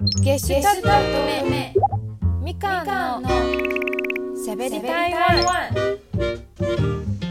[0.00, 0.88] ゲシュタルト
[1.50, 1.74] 目。
[2.40, 3.28] みかんの。
[4.36, 5.98] しゃべり台湾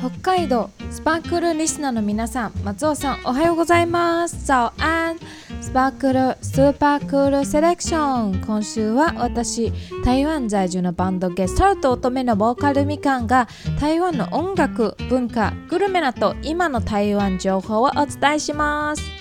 [0.01, 4.45] 北海道スパークルリスナーの皆さん松尾さんおはようございます。
[4.45, 5.17] 早安
[5.61, 9.71] スパークルスーパークールセレクション今週は私
[10.04, 13.47] 台湾在住のバンドゲスタルト乙女のボーカルみかんが
[13.79, 19.16] 台湾の音楽文化グルメなど今の台湾情報をお伝えします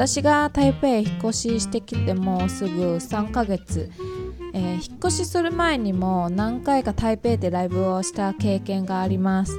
[0.00, 3.90] 私が台北へ引っ越ししてきてもうすぐ3ヶ月。
[4.54, 9.58] えー、引っ越しする前にも何回か台北でライブをした経験があります。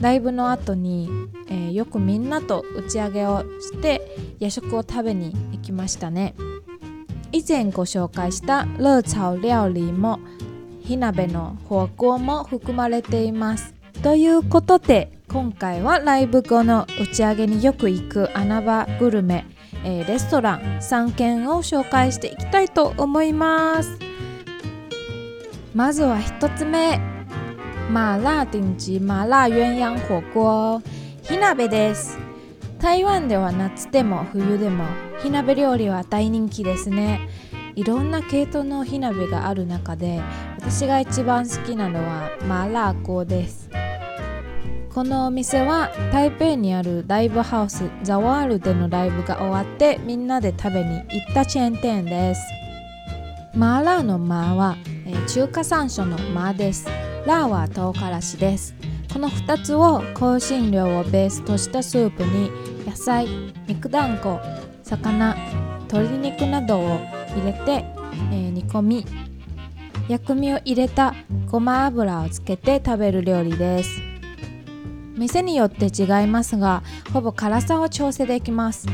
[0.00, 1.10] ライブの後に、
[1.48, 6.36] えー、よくみんなと打ち上げをして夜食を食べに行きましたね。
[7.32, 10.20] 以前ご紹介した熱炒料理も
[10.84, 13.74] 火鍋の火锅も含まれています。
[14.04, 19.44] ということで今回はライブ後の打ち上げによく行く穴場グルメ、
[19.84, 23.98] えー、レストラン3軒を紹介していきたいと思います。
[25.74, 27.00] まずは1つ目。
[27.90, 30.82] 麻辣顶级麻辣鸳鸯火锅。
[31.22, 32.18] 火鍋です。
[32.78, 34.84] 台湾では夏でも冬でも
[35.22, 37.28] 火鍋料理は大人気ですね。
[37.74, 40.20] いろんな系統の火鍋がある中で
[40.58, 43.70] 私が一番好きなのは麻辣锅です。
[44.94, 52.42] このお店は台北にあるライブハウスザワールでのライブが終わってみんなで食べに行ったチェーン店です。
[53.54, 54.76] 麻辣の麻は
[55.06, 56.86] えー、中華山椒の麻です
[57.26, 58.74] ラーは唐辛子です。
[59.12, 62.50] この2つを香辛料をベースとしたスープに
[62.86, 63.26] 野菜
[63.66, 64.40] 肉団子
[64.82, 65.36] 魚
[65.90, 66.98] 鶏肉などを
[67.36, 67.84] 入れて、
[68.30, 69.06] えー、煮込み
[70.08, 71.14] 薬味を入れた
[71.50, 74.11] ごま油をつけて食べる料理です。
[75.16, 76.82] 店によって違いますが
[77.12, 78.86] ほぼ辛さを調整できます。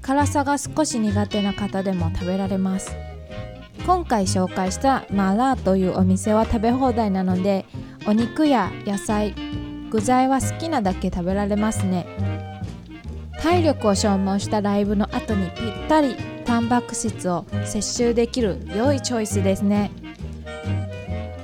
[0.00, 2.96] 辛さが少し苦手な方でも食べられます。
[3.84, 7.64] 今回紹介したマラーというお店は食べ放題なので
[8.06, 9.34] お肉や野菜
[9.90, 12.06] 具材は好きなだけ食べられますね。
[13.40, 19.90] 体力を消耗したライブの後にぴったりタンパク質を摂取できる良いチョイスですね。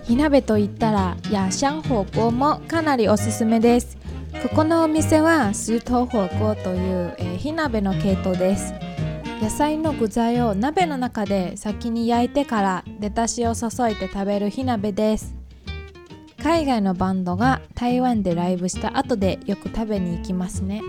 [0.02, 4.03] 火鍋といったらヤシャン火锅もかなりおすすめです。
[4.44, 8.74] ここのお店は水筒火锅という、えー、火鍋の系統です。
[9.40, 15.34] 野菜の具材を鍋の中で先に焼いてから出だしを注いで食べる火鍋です。
[16.42, 20.82] 海外のバンドが台湾でライブした後でよく食べに行きますね。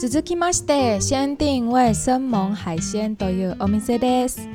[0.00, 4.48] 続きまして限定味生猛海鮮というお店です。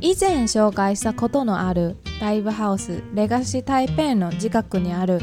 [0.00, 5.20] 以前紹介したことのあるライブハウスレガシー台北の近くにある、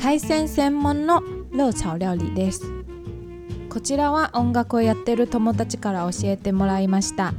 [0.00, 1.22] 海鮮専門の
[1.52, 2.62] 熱炒料理です。
[3.68, 7.34] こちらは音楽をやってる友達から教えてもらいました。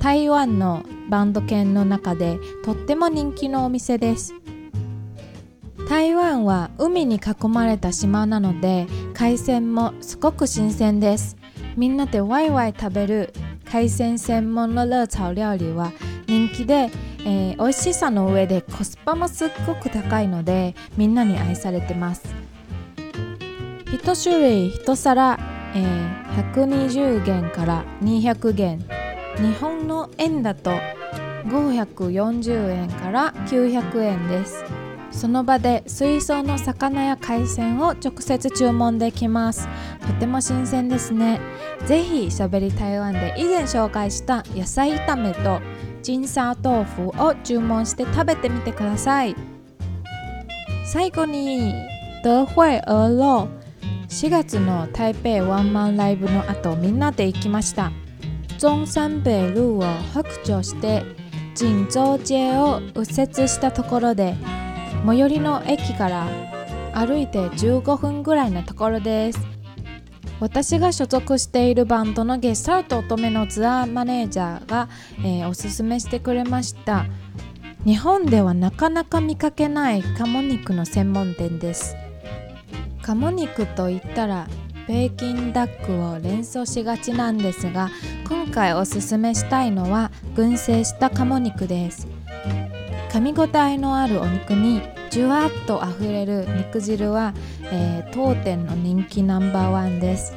[0.00, 4.34] 台湾のバンド犬の中でとっても人気のお店です。
[5.88, 11.36] 台湾は海に囲まれた島なので海鮮もすごく新鮮です。
[11.76, 13.32] みんなでワイワイ食べる
[13.70, 15.92] 海鮮専門の熱炒料理は
[16.30, 16.90] 人気で、
[17.26, 22.22] えー、美味しさの上でコスパもすっごく高いのでみんなに愛されてます。
[23.86, 25.38] 1種類1皿
[25.72, 28.78] えー、120元から200元。
[29.36, 30.72] 日本の円だと
[31.46, 34.64] 540円から900円です。
[35.10, 39.68] その場で水槽の魚や海鮮を直接注文できます。
[40.06, 41.40] とても新鮮ですね。
[41.86, 45.60] ぜひしゃべり台湾で以前紹介した野菜炒めと
[46.02, 49.34] ジンサー豆腐を注文して食べてみてください。
[50.84, 51.74] 最後に
[52.22, 53.60] 德惠鹅肉
[54.08, 57.92] 4月の台北ワンマンライブの後みんなで行きました。
[58.58, 59.82] 中山北路を
[60.12, 61.02] 北上して
[61.58, 64.34] 神州街を右折したところで
[65.06, 66.26] 最寄りの駅から
[66.94, 69.40] 歩いて15分ぐらいのところです。
[70.40, 77.04] 私が所属しているバンドのゲスタルト乙女のツアーマネージャーが、えー、おすすめしてくれました。
[77.84, 81.94] 日本ではなかなか見かけない鴨肉の専門店です。
[83.02, 84.46] 鴨肉といったら
[84.86, 87.90] ベーキンダックを連想しがちなんですが
[88.28, 92.19] 今回おすすめしたいのは群生した鴨肉です。
[93.10, 94.80] 噛み応えのあるお肉に
[95.10, 97.34] じゅわっとあふれる肉汁は、
[97.64, 100.32] えー、当店の人気ナンバーワンです。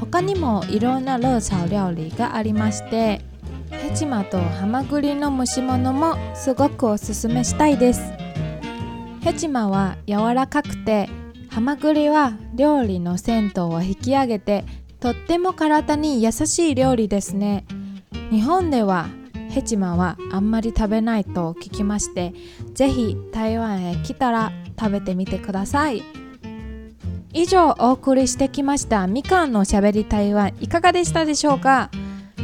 [0.00, 3.20] 他にもいろんなローサー料理がありまして
[3.70, 8.02] ヘチマとハマグリの蒸し物もすごくおすすめしたいです。
[9.22, 11.08] ヘチマは柔らかくて
[11.48, 14.64] ハマグリは料理の鮮度を引き上げて
[14.98, 17.64] とっても体に優しい料理ですね。
[18.30, 19.06] 日本では
[19.50, 22.32] ヘチマはあんまり食べないと聞きまして
[22.72, 26.02] ぜひ台湾へ来たら食べてみてください。
[27.32, 31.90] 以上お送りしてきましたみかんのしゃべり台湾いかがでしたでしょうか？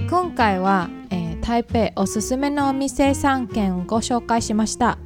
[0.09, 4.99] 今回は、えー、台北おすすめのお店3軒をご紹介しました。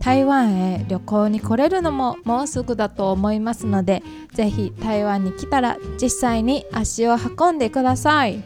[0.00, 4.02] 台湾へ旅行に来れるのももうすぐだと思いますので
[4.32, 8.42] ぜひ台湾に来たら実際に足を運んでください。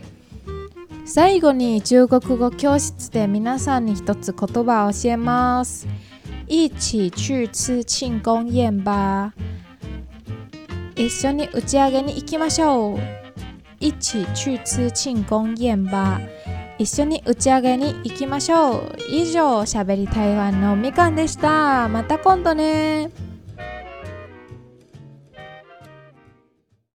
[1.07, 5.87] 最後に中国語教室で皆さんに一つ言葉を教えます。
[6.49, 9.33] 一起去吃庆功宴吧。
[10.97, 12.99] 一緒に打ち上げに行きましょう。
[13.79, 16.21] 一起去吃庆功宴吧。
[16.77, 18.97] 一緒に打ち上げに行きましょう。
[19.09, 21.89] 以上しゃべり台湾のみかんでした。
[21.89, 23.26] また今度ね。